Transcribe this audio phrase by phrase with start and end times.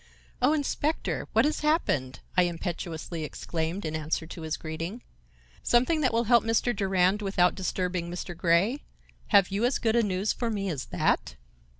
[0.41, 5.03] "Oh, Inspector, what has happened?" I impetuously exclaimed in answer to his greeting.
[5.61, 6.75] "Something that will help Mr.
[6.75, 8.35] Durand without disturbing Mr.
[8.35, 11.35] Grey—have you as good news for me as that?"